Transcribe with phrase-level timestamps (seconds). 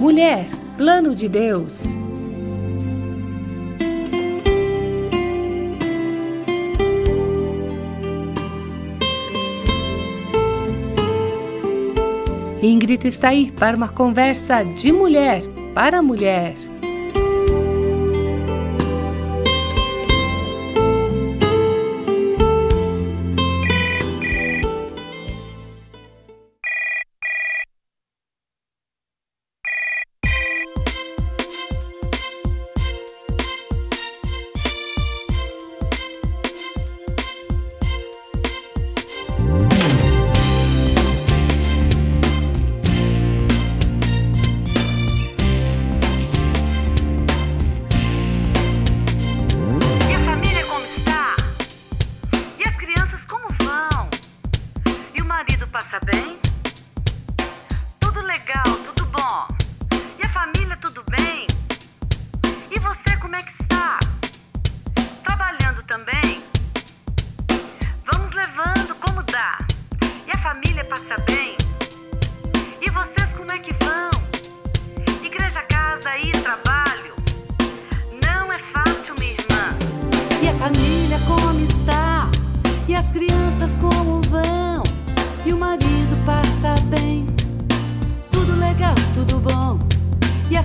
[0.00, 1.97] Mulher, plano de Deus.
[12.98, 16.67] Ingrid está aí para uma conversa de mulher para mulher.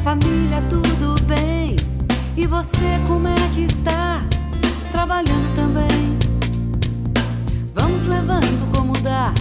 [0.04, 1.78] Família tudo bem?
[2.36, 4.20] E você como é que está?
[4.92, 6.18] Trabalhando também.
[7.74, 9.34] Vamos levando como dá.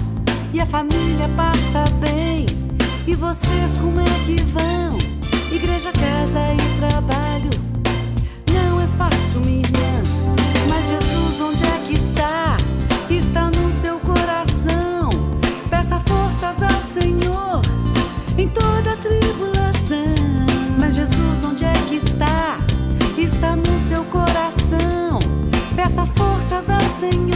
[0.54, 2.46] E a família passa bem.
[3.08, 4.96] E vocês como é que vão?
[5.50, 7.50] Igreja, casa e trabalho.
[8.52, 10.02] Não é fácil, minha irmã.
[10.70, 11.92] Mas Jesus, onde é que?
[11.94, 12.41] Está
[18.54, 20.14] toda tribulação.
[20.78, 22.56] Mas Jesus, onde é que está?
[23.16, 25.18] Está no seu coração.
[25.74, 27.31] Peça forças ao Senhor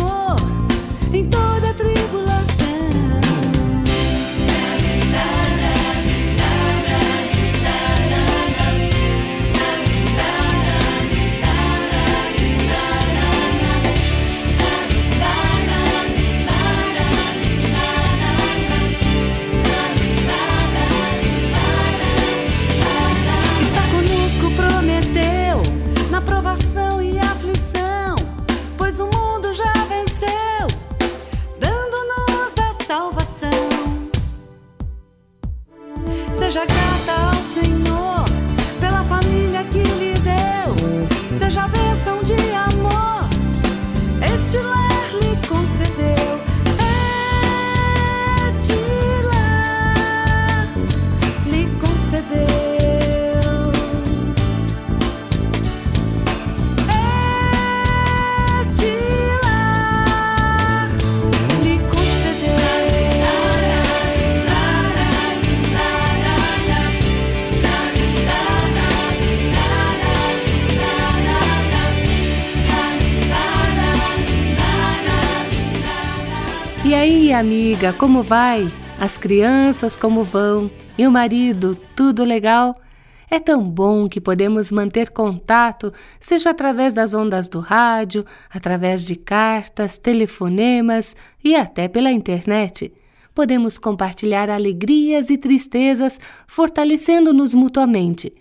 [76.94, 78.66] aí, amiga, como vai?
[79.00, 80.70] As crianças como vão?
[80.97, 82.80] E o marido, tudo legal?
[83.28, 89.16] É tão bom que podemos manter contato, seja através das ondas do rádio, através de
[89.16, 92.92] cartas, telefonemas e até pela internet.
[93.34, 98.32] Podemos compartilhar alegrias e tristezas, fortalecendo-nos mutuamente.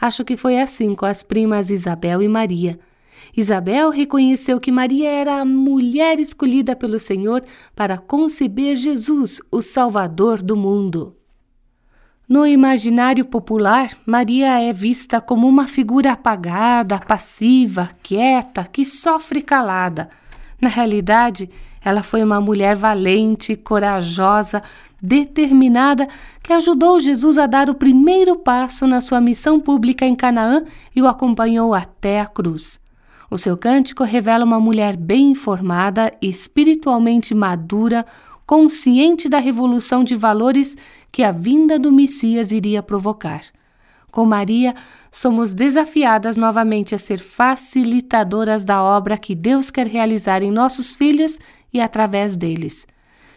[0.00, 2.78] Acho que foi assim com as primas Isabel e Maria.
[3.36, 7.42] Isabel reconheceu que Maria era a mulher escolhida pelo Senhor
[7.74, 11.16] para conceber Jesus, o Salvador do mundo.
[12.28, 20.08] No imaginário popular, Maria é vista como uma figura apagada, passiva, quieta, que sofre calada.
[20.60, 21.50] Na realidade,
[21.84, 24.62] ela foi uma mulher valente, corajosa,
[25.02, 26.08] determinada,
[26.42, 30.64] que ajudou Jesus a dar o primeiro passo na sua missão pública em Canaã
[30.96, 32.80] e o acompanhou até a cruz.
[33.34, 38.06] O seu cântico revela uma mulher bem informada, espiritualmente madura,
[38.46, 40.76] consciente da revolução de valores
[41.10, 43.42] que a vinda do Messias iria provocar.
[44.08, 44.72] Com Maria,
[45.10, 51.36] somos desafiadas novamente a ser facilitadoras da obra que Deus quer realizar em nossos filhos
[51.72, 52.86] e através deles.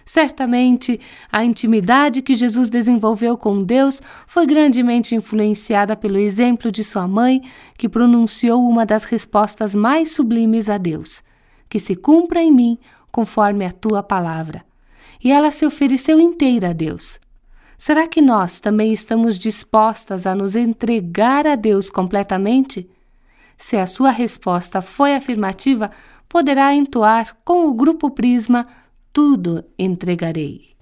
[0.08, 7.06] Certamente, a intimidade que Jesus desenvolveu com Deus foi grandemente influenciada pelo exemplo de sua
[7.06, 7.42] mãe,
[7.78, 11.22] que pronunciou uma das respostas mais sublimes a Deus:
[11.68, 12.78] Que se cumpra em mim
[13.12, 14.64] conforme a tua palavra.
[15.22, 17.20] E ela se ofereceu inteira a Deus.
[17.78, 22.90] Será que nós também estamos dispostas a nos entregar a Deus completamente?
[23.58, 25.92] Se a sua resposta foi afirmativa,
[26.30, 28.66] poderá entoar com o grupo Prisma
[29.18, 30.77] tudo entregarei.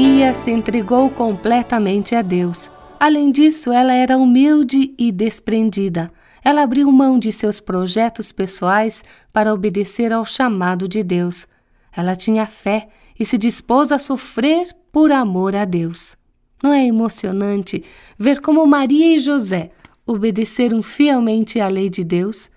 [0.00, 2.72] Maria se entregou completamente a Deus.
[2.98, 6.10] Além disso, ela era humilde e desprendida.
[6.42, 11.46] Ela abriu mão de seus projetos pessoais para obedecer ao chamado de Deus.
[11.94, 12.88] Ela tinha fé
[13.18, 16.16] e se dispôs a sofrer por amor a Deus.
[16.62, 17.84] Não é emocionante
[18.18, 19.70] ver como Maria e José
[20.06, 22.50] obedeceram fielmente à lei de Deus?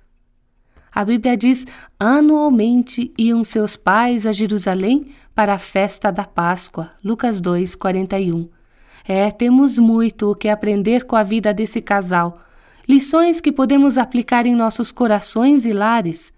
[0.94, 1.66] A Bíblia diz:
[2.00, 6.92] anualmente iam seus pais a Jerusalém para a festa da Páscoa.
[7.04, 8.48] Lucas 2, 41.
[9.06, 12.40] É, temos muito o que aprender com a vida desse casal.
[12.88, 16.32] Lições que podemos aplicar em nossos corações e lares.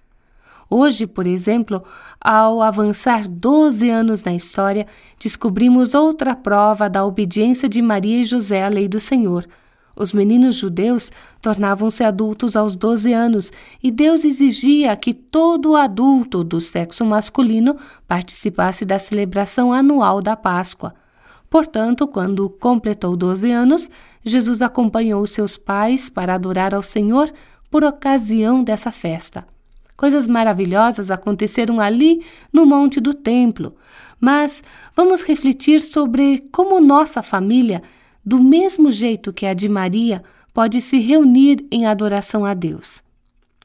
[0.70, 1.84] Hoje, por exemplo,
[2.20, 4.88] ao avançar 12 anos na história,
[5.20, 9.46] descobrimos outra prova da obediência de Maria e José à lei do Senhor
[9.96, 11.12] os meninos judeus
[11.42, 17.76] tornavam-se adultos aos 12 anos e Deus exigia que todo adulto do sexo masculino
[18.08, 20.94] participasse da celebração anual da Páscoa.
[21.50, 23.90] Portanto, quando completou 12 anos,
[24.24, 27.32] Jesus acompanhou seus pais para adorar ao Senhor
[27.72, 29.46] por ocasião dessa festa.
[29.96, 32.22] Coisas maravilhosas aconteceram ali
[32.52, 33.76] no Monte do Templo,
[34.20, 34.62] mas
[34.96, 37.82] vamos refletir sobre como nossa família
[38.26, 43.04] do mesmo jeito que a de Maria, pode se reunir em adoração a Deus.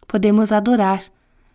[0.07, 1.03] Podemos adorar.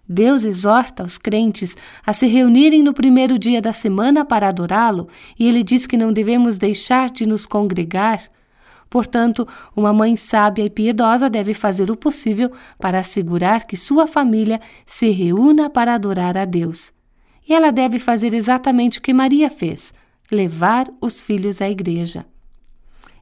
[0.07, 5.47] Deus exorta os crentes a se reunirem no primeiro dia da semana para adorá-lo, e
[5.47, 8.21] ele diz que não devemos deixar de nos congregar.
[8.89, 14.61] Portanto, uma mãe sábia e piedosa deve fazer o possível para assegurar que sua família
[14.85, 16.93] se reúna para adorar a Deus.
[17.47, 19.93] E ela deve fazer exatamente o que Maria fez:
[20.31, 22.25] levar os filhos à igreja.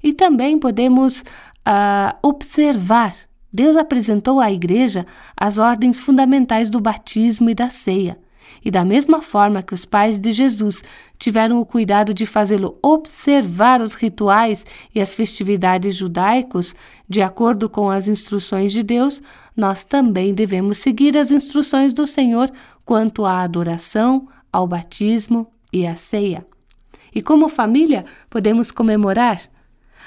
[0.04, 3.16] E também podemos uh, observar
[3.54, 5.06] Deus apresentou à Igreja
[5.38, 8.18] as ordens fundamentais do batismo e da ceia.
[8.66, 10.84] E da mesma forma que os pais de Jesus
[11.20, 16.76] tiveram o cuidado de fazê-lo observar os rituais e as festividades judaicos
[17.08, 19.22] de acordo com as instruções de Deus,
[19.56, 22.50] nós também devemos seguir as instruções do Senhor
[22.84, 26.46] quanto à adoração, ao batismo e à ceia.
[27.14, 29.53] E como família, podemos comemorar.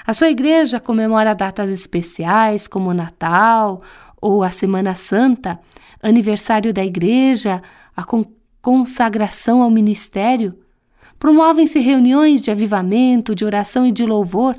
[0.05, 3.81] A sua igreja comemora datas especiais como o Natal
[4.21, 5.59] ou a Semana Santa,
[6.01, 7.61] aniversário da igreja,
[7.95, 8.03] a
[8.61, 10.57] consagração ao ministério.
[11.19, 14.55] Promovem-se reuniões de avivamento, de oração e de louvor.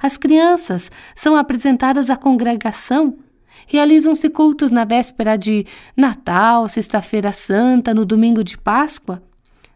[0.00, 3.18] As crianças são apresentadas à congregação.
[3.66, 5.66] Realizam-se cultos na véspera de
[5.96, 9.22] Natal, Sexta-feira Santa, no domingo de Páscoa.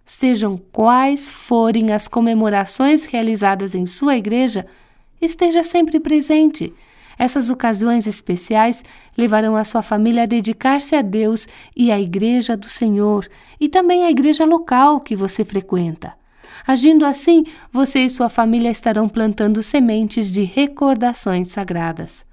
[0.04, 4.66] Sejam quais forem as comemorações realizadas em sua igreja,
[5.24, 6.72] esteja sempre presente.
[7.18, 8.84] Essas ocasiões especiais
[9.16, 13.28] levarão a sua família a dedicar-se a Deus e à Igreja do Senhor
[13.60, 16.14] e também à igreja local que você frequenta.
[16.66, 22.24] Agindo assim, você e sua família estarão plantando sementes de recordações sagradas.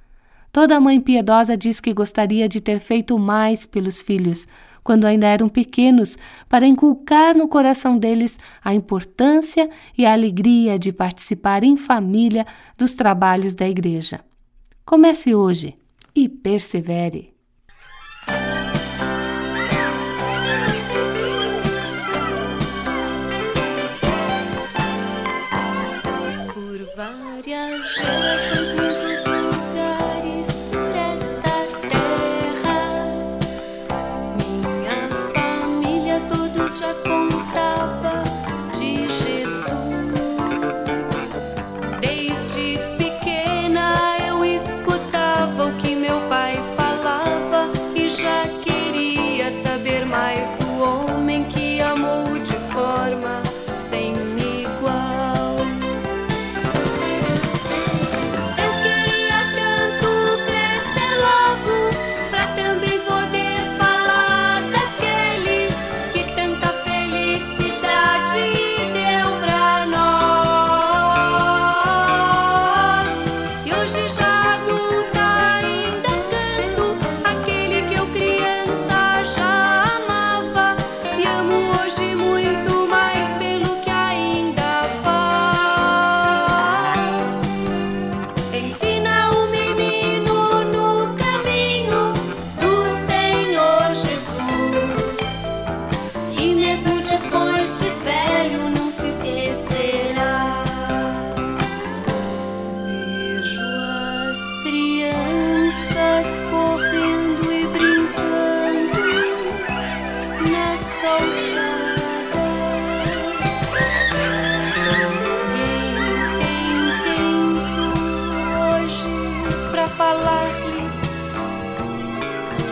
[0.52, 4.48] Toda mãe piedosa diz que gostaria de ter feito mais pelos filhos,
[4.90, 6.18] quando ainda eram pequenos,
[6.50, 12.44] para inculcar no coração deles a importância e a alegria de participar em família
[12.76, 14.20] dos trabalhos da igreja.
[14.84, 15.76] Comece hoje
[16.16, 17.36] e persevere.
[26.52, 28.49] Por várias gerações,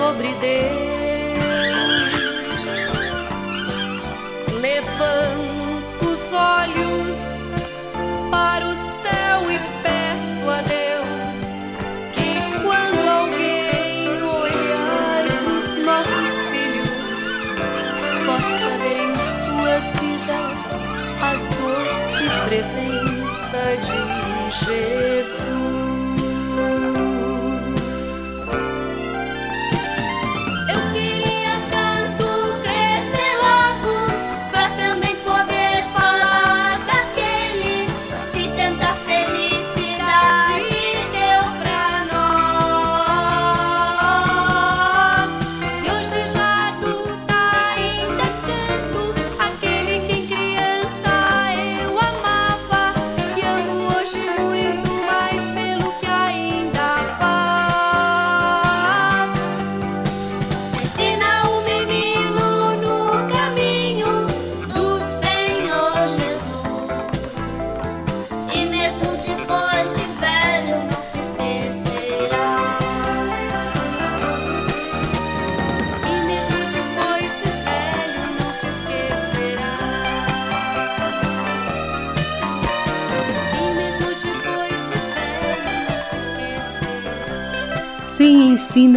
[0.08, 0.68] sobre Deus.
[4.54, 7.20] Levanto os olhos
[8.32, 11.48] para o céu e peço a Deus
[12.14, 16.90] que quando alguém olhar pros nossos filhos
[18.26, 20.68] possa ver em suas vidas
[21.22, 24.00] a doce presença de
[24.66, 25.17] Jesus.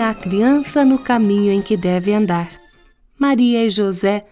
[0.01, 2.49] Ensina a criança no caminho em que deve andar.
[3.19, 4.25] Maria e José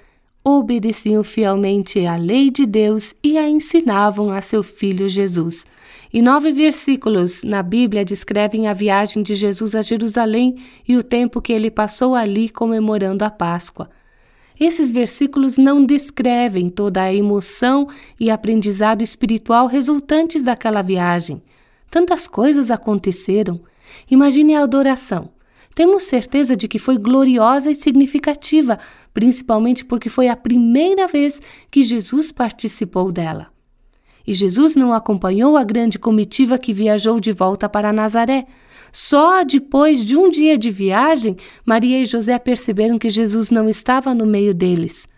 [0.42, 5.66] obedeciam fielmente à lei de Deus e a ensinavam a seu filho Jesus.
[6.10, 10.56] e nove versículos na Bíblia descrevem a viagem de Jesus a Jerusalém
[10.88, 13.90] e o tempo que ele passou ali comemorando a Páscoa.
[14.58, 17.86] Esses versículos não descrevem toda a emoção
[18.18, 21.42] e aprendizado espiritual resultantes daquela viagem.
[21.90, 23.60] Tantas coisas aconteceram.
[24.10, 25.37] Imagine a adoração.
[25.74, 28.78] Temos certeza de que foi gloriosa e significativa,
[29.14, 33.48] principalmente porque foi a primeira vez que Jesus participou dela.
[34.26, 38.44] E Jesus não acompanhou a grande comitiva que viajou de volta para Nazaré.
[38.92, 44.12] Só depois de um dia de viagem, Maria e José perceberam que Jesus não estava
[44.12, 45.08] no meio deles.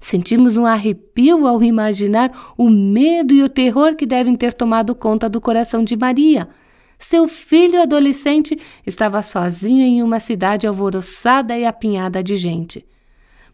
[0.00, 5.28] Sentimos um arrepio ao imaginar o medo e o terror que devem ter tomado conta
[5.28, 6.48] do coração de Maria.
[6.98, 12.84] Seu filho adolescente estava sozinho em uma cidade alvoroçada e apinhada de gente.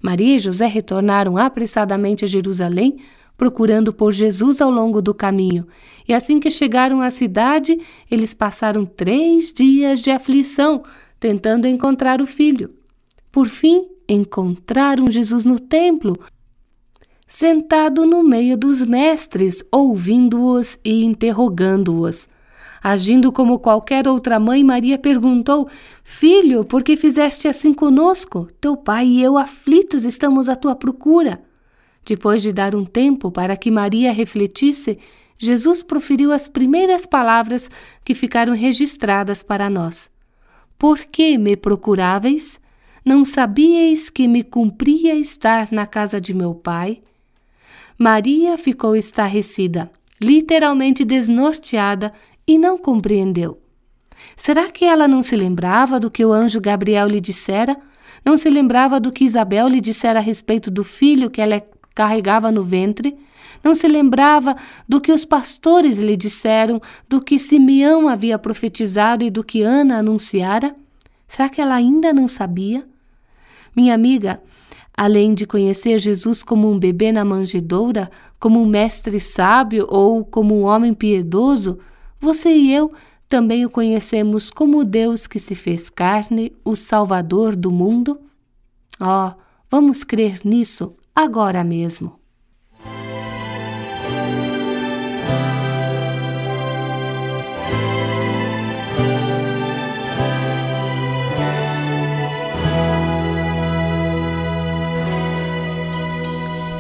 [0.01, 2.99] Maria e José retornaram apressadamente a Jerusalém,
[3.37, 5.67] procurando por Jesus ao longo do caminho.
[6.07, 7.79] E assim que chegaram à cidade,
[8.11, 10.83] eles passaram três dias de aflição,
[11.19, 12.71] tentando encontrar o filho.
[13.31, 16.17] Por fim, encontraram Jesus no templo,
[17.27, 22.29] sentado no meio dos mestres, ouvindo-os e interrogando-os.
[22.83, 25.69] Agindo como qualquer outra mãe, Maria perguntou:
[26.03, 28.49] Filho, por que fizeste assim conosco?
[28.61, 31.41] Teu pai e eu aflitos estamos à tua procura.
[32.05, 34.99] Depois de dar um tempo para que Maria refletisse,
[35.39, 37.71] Jesus proferiu as primeiras palavras
[38.05, 40.11] que ficaram registradas para nós.
[40.77, 42.61] Por que me procuráveis?
[43.05, 47.01] Não sabíeis que me cumpria estar na casa de meu pai?
[47.99, 52.13] Maria ficou estarrecida, literalmente desnorteada,
[52.47, 53.59] e não compreendeu.
[54.37, 57.77] Será que ela não se lembrava do que o anjo Gabriel lhe dissera?
[58.25, 61.63] Não se lembrava do que Isabel lhe dissera a respeito do filho que ela
[61.95, 63.17] carregava no ventre?
[63.63, 64.57] Não se lembrava
[64.89, 69.99] do que os pastores lhe disseram, do que Simeão havia profetizado e do que Ana
[69.99, 70.75] anunciara?
[71.29, 72.87] Será que ela ainda não sabia?
[73.75, 74.43] Minha amiga,
[74.97, 80.55] além de conhecer Jesus como um bebê na manjedoura, como um mestre sábio ou como
[80.55, 81.79] um homem piedoso,
[82.23, 82.93] você e eu
[83.29, 88.21] também o conhecemos como o Deus que se fez carne, o Salvador do mundo?
[89.01, 89.33] Oh,
[89.69, 92.21] vamos crer nisso agora mesmo.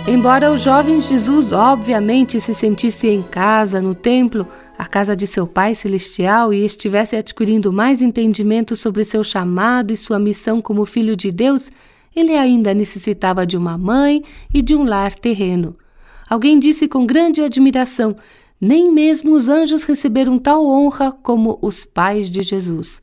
[0.07, 4.47] Embora o jovem Jesus obviamente se sentisse em casa no templo,
[4.83, 9.97] a casa de seu Pai Celestial, e estivesse adquirindo mais entendimento sobre seu chamado e
[9.97, 11.71] sua missão como filho de Deus,
[12.17, 15.77] ele ainda necessitava de uma mãe e de um lar terreno.
[16.29, 18.17] Alguém disse com grande admiração:
[18.61, 23.01] nem mesmo os anjos receberam tal honra como os pais de Jesus.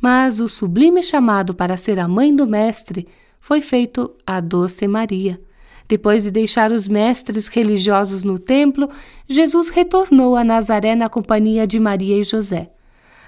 [0.00, 3.06] Mas o sublime chamado para ser a mãe do Mestre
[3.38, 5.40] foi feito a doce Maria.
[5.88, 8.88] Depois de deixar os mestres religiosos no templo,
[9.28, 12.70] Jesus retornou a Nazaré na companhia de Maria e José.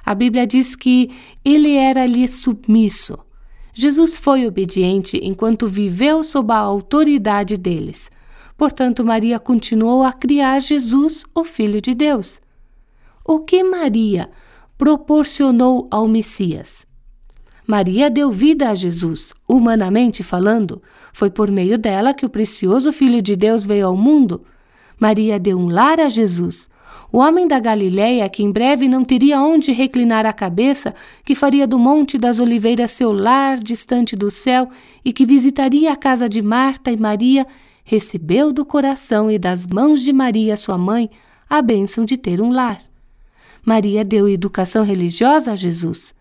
[0.05, 1.11] A Bíblia diz que
[1.45, 3.19] ele era-lhe submisso.
[3.73, 8.11] Jesus foi obediente enquanto viveu sob a autoridade deles.
[8.57, 12.41] Portanto, Maria continuou a criar Jesus, o Filho de Deus.
[13.25, 14.31] O que Maria
[14.79, 16.87] proporcionou ao Messias?
[17.67, 20.83] Maria deu vida a Jesus, humanamente falando.
[21.13, 24.43] Foi por meio dela que o precioso Filho de Deus veio ao mundo.
[25.01, 26.69] Maria deu um lar a Jesus,
[27.11, 31.67] o homem da Galiléia, que em breve não teria onde reclinar a cabeça, que faria
[31.67, 34.69] do Monte das Oliveiras seu lar distante do céu
[35.05, 37.47] e que visitaria a casa de Marta e Maria,
[37.83, 41.11] recebeu do coração e das mãos de Maria, sua mãe,
[41.49, 42.79] a bênção de ter um lar.
[43.65, 46.14] Maria deu educação religiosa a Jesus.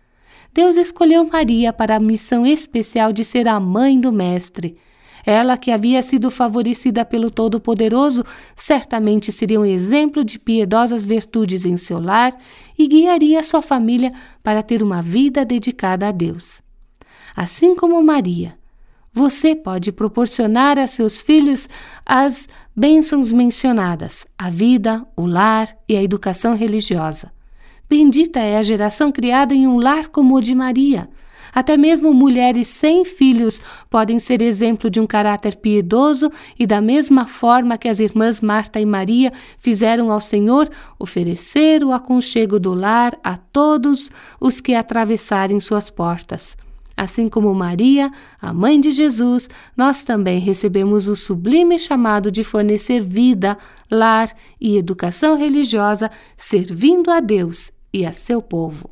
[0.54, 4.76] Deus escolheu Maria para a missão especial de ser a mãe do Mestre.
[5.26, 8.22] Ela, que havia sido favorecida pelo Todo-Poderoso,
[8.54, 12.36] certamente seria um exemplo de piedosas virtudes em seu lar
[12.78, 14.12] e guiaria sua família
[14.44, 16.62] para ter uma vida dedicada a Deus.
[17.34, 18.56] Assim como Maria,
[19.12, 21.68] você pode proporcionar a seus filhos
[22.06, 27.33] as bênçãos mencionadas, a vida, o lar e a educação religiosa.
[27.96, 31.08] Bendita é a geração criada em um lar como o de Maria.
[31.54, 36.28] Até mesmo mulheres sem filhos podem ser exemplo de um caráter piedoso
[36.58, 41.92] e, da mesma forma que as irmãs Marta e Maria fizeram ao Senhor, oferecer o
[41.92, 46.56] aconchego do lar a todos os que atravessarem suas portas.
[46.96, 48.10] Assim como Maria,
[48.42, 53.56] a mãe de Jesus, nós também recebemos o sublime chamado de fornecer vida,
[53.88, 58.90] lar e educação religiosa, servindo a Deus e a seu povo.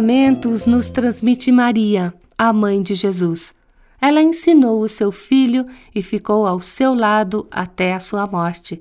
[0.00, 3.54] Ensinamentos nos transmite Maria, a mãe de Jesus?
[4.00, 8.80] Ela ensinou o seu filho e ficou ao seu lado até a sua morte.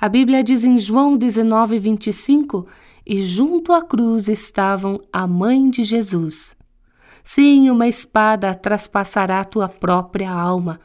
[0.00, 2.68] A Bíblia diz em João 19, 25:
[3.04, 6.54] E junto à cruz estavam a mãe de Jesus.
[7.24, 10.78] Sim, uma espada traspassará tua própria alma.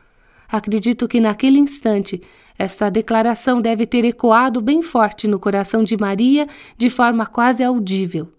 [0.50, 2.19] Acredito que naquele instante
[2.58, 8.35] esta declaração deve ter ecoado bem forte no coração de Maria de forma quase audível.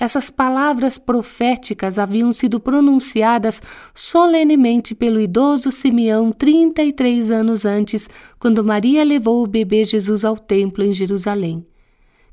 [0.00, 3.60] Essas palavras proféticas haviam sido pronunciadas
[3.94, 8.08] solenemente pelo idoso Simeão 33 anos antes,
[8.38, 11.66] quando Maria levou o bebê Jesus ao templo em Jerusalém.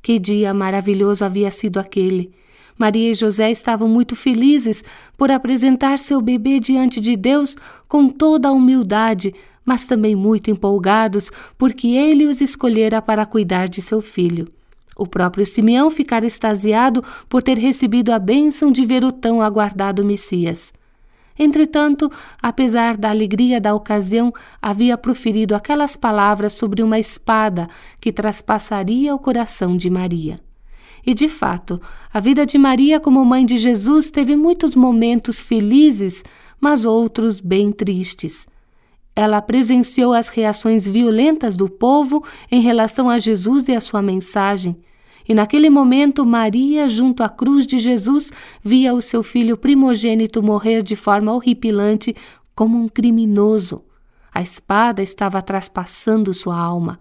[0.00, 2.32] Que dia maravilhoso havia sido aquele!
[2.78, 4.82] Maria e José estavam muito felizes
[5.14, 7.54] por apresentar seu bebê diante de Deus
[7.86, 13.82] com toda a humildade, mas também muito empolgados porque ele os escolhera para cuidar de
[13.82, 14.48] seu filho.
[14.98, 20.04] O próprio Simeão ficara extasiado por ter recebido a bênção de ver o tão aguardado
[20.04, 20.72] Messias.
[21.38, 22.10] Entretanto,
[22.42, 27.68] apesar da alegria da ocasião, havia proferido aquelas palavras sobre uma espada
[28.00, 30.40] que traspassaria o coração de Maria.
[31.06, 31.80] E de fato,
[32.12, 36.24] a vida de Maria como mãe de Jesus teve muitos momentos felizes,
[36.60, 38.48] mas outros bem tristes.
[39.14, 44.76] Ela presenciou as reações violentas do povo em relação a Jesus e a sua mensagem.
[45.28, 48.32] E naquele momento, Maria, junto à cruz de Jesus,
[48.64, 52.16] via o seu filho primogênito morrer de forma horripilante,
[52.54, 53.84] como um criminoso.
[54.32, 56.98] A espada estava traspassando sua alma.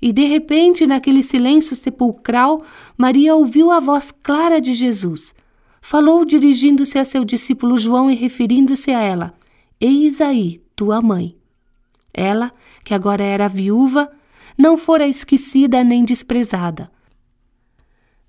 [0.00, 2.62] E de repente, naquele silêncio sepulcral,
[2.96, 5.34] Maria ouviu a voz clara de Jesus.
[5.80, 9.34] Falou dirigindo-se a seu discípulo João e referindo-se a ela:
[9.78, 11.36] Eis aí tua mãe.
[12.14, 12.50] Ela,
[12.82, 14.10] que agora era viúva,
[14.56, 16.90] não fora esquecida nem desprezada.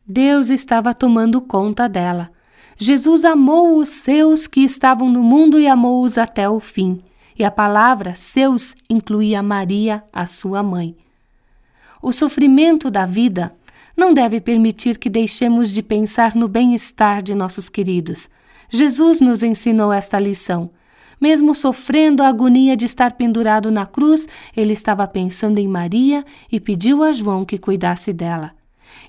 [0.06, 2.30] Deus estava tomando conta dela.
[2.78, 7.02] Jesus amou os seus que estavam no mundo e amou-os até o fim.
[7.40, 10.94] E a palavra seus incluía Maria, a sua mãe.
[12.02, 13.56] O sofrimento da vida
[13.96, 18.30] não deve permitir que deixemos de pensar no bem-estar de nossos queridos.
[18.70, 20.70] Jesus nos ensinou esta lição.
[21.22, 26.60] Mesmo sofrendo a agonia de estar pendurado na cruz, ele estava pensando em Maria e
[26.60, 28.52] pediu a João que cuidasse dela.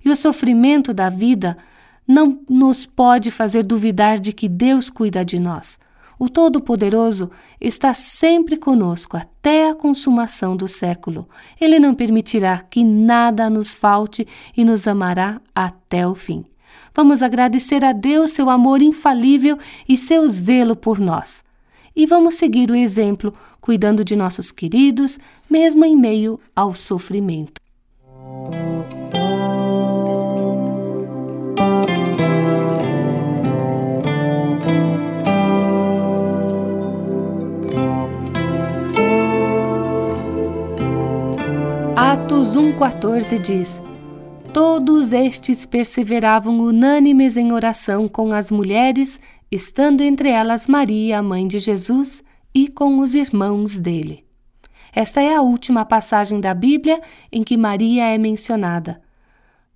[0.04, 1.56] E o sofrimento da vida
[2.06, 5.78] não nos pode fazer duvidar de que Deus cuida de nós.
[6.18, 11.28] O Todo-Poderoso está sempre conosco até a consumação do século.
[11.60, 16.44] Ele não permitirá que nada nos falte e nos amará até o fim.
[16.94, 21.42] Vamos agradecer a Deus seu amor infalível e seu zelo por nós.
[21.96, 25.18] E vamos seguir o exemplo, cuidando de nossos queridos,
[25.50, 27.63] mesmo em meio ao sofrimento.
[42.78, 43.80] 1,14 diz:
[44.52, 51.46] Todo Todos estes perseveravam unânimes em oração com as mulheres, estando entre elas Maria, mãe
[51.46, 54.24] de Jesus, e com os irmãos dele.
[54.92, 59.00] Esta é a última passagem da Bíblia em que Maria é mencionada.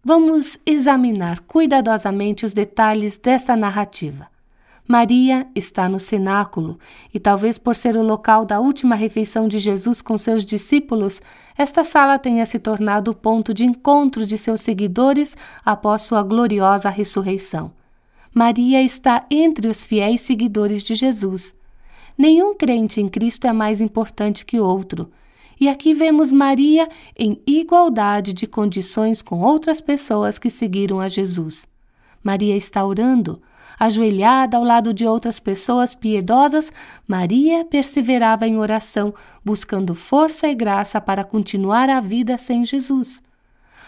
[0.05, 4.27] Vamos examinar cuidadosamente os detalhes desta narrativa.
[4.91, 6.79] Maria está no cenáculo
[7.13, 11.21] e, talvez por ser o local da última refeição de Jesus com seus discípulos,
[11.59, 16.89] esta sala tenha se tornado o ponto de encontro de seus seguidores após sua gloriosa
[16.89, 17.71] ressurreição.
[18.33, 21.55] Maria está entre os fiéis seguidores de Jesus.
[22.17, 25.11] Nenhum crente em Cristo é mais importante que outro.
[25.61, 31.69] E aqui vemos Maria em igualdade de condições com outras pessoas que seguiram a Jesus.
[32.23, 33.43] Maria está orando,
[33.79, 36.73] Ajoelhada ao lado de outras pessoas piedosas,
[37.07, 39.15] Maria perseverava em oração,
[39.45, 43.23] buscando força e graça para continuar a vida sem Jesus.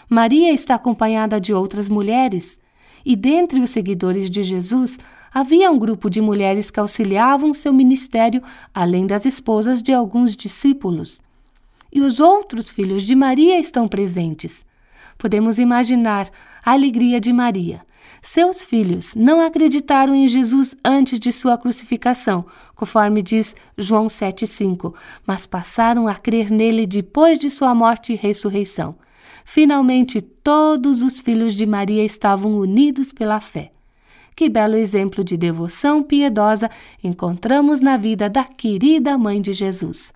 [0.09, 2.57] Maria está acompanhada de outras mulheres,
[3.05, 4.97] e dentre os seguidores de Jesus
[5.33, 8.41] havia um grupo de mulheres que auxiliavam seu ministério,
[8.73, 11.21] além das esposas de alguns discípulos.
[11.91, 14.65] E os outros filhos de Maria estão presentes.
[15.17, 16.29] Podemos imaginar
[16.63, 17.81] a alegria de Maria
[18.21, 24.93] seus filhos não acreditaram em Jesus antes de sua crucificação, conforme diz João 7,5,
[25.25, 28.95] mas passaram a crer nele depois de sua morte e ressurreição.
[29.43, 33.71] Finalmente, todos os filhos de Maria estavam unidos pela fé.
[34.35, 36.69] Que belo exemplo de devoção piedosa
[37.03, 40.13] encontramos na vida da querida mãe de Jesus.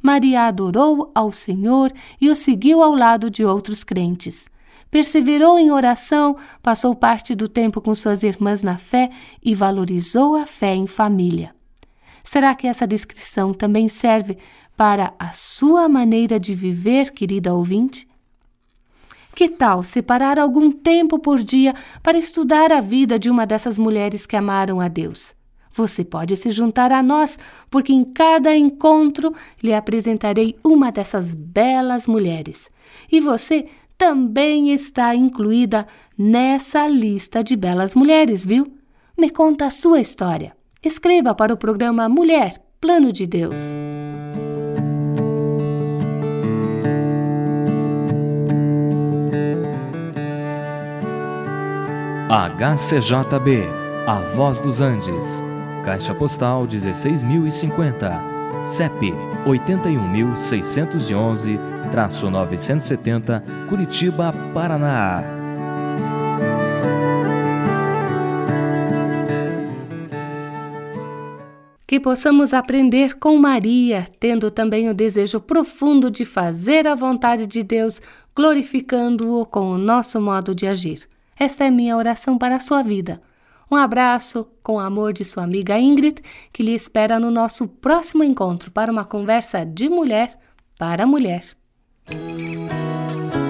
[0.00, 4.50] Maria adorou ao Senhor e o seguiu ao lado de outros crentes
[4.92, 9.08] perseverou em oração, passou parte do tempo com suas irmãs na fé
[9.42, 11.54] e valorizou a fé em família.
[12.22, 14.36] Será que essa descrição também serve
[14.76, 18.06] para a sua maneira de viver, querida ouvinte?
[19.34, 24.26] Que tal separar algum tempo por dia para estudar a vida de uma dessas mulheres
[24.26, 25.34] que amaram a Deus?
[25.72, 27.38] Você pode se juntar a nós,
[27.70, 32.70] porque em cada encontro lhe apresentarei uma dessas belas mulheres.
[33.10, 33.66] E você
[34.02, 35.86] também está incluída
[36.18, 38.76] nessa lista de belas mulheres, viu?
[39.16, 40.56] Me conta a sua história.
[40.82, 43.76] Escreva para o programa Mulher, Plano de Deus.
[52.28, 53.68] HCJB,
[54.08, 55.28] A Voz dos Andes,
[55.84, 58.20] Caixa Postal 16.050,
[58.74, 59.14] CEP
[59.46, 65.22] 81.611 970, Curitiba, Paraná.
[71.86, 77.62] Que possamos aprender com Maria, tendo também o desejo profundo de fazer a vontade de
[77.62, 78.00] Deus,
[78.34, 81.06] glorificando-o com o nosso modo de agir.
[81.38, 83.20] Esta é minha oração para a sua vida.
[83.70, 88.70] Um abraço com amor de sua amiga Ingrid, que lhe espera no nosso próximo encontro
[88.70, 90.38] para uma conversa de mulher
[90.78, 91.61] para mulher.
[92.10, 93.41] Música